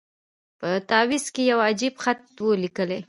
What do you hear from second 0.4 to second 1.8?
په تعویذ کي یو